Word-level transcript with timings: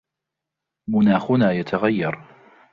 مناخنا 0.87 1.51
يتغير. 1.51 2.21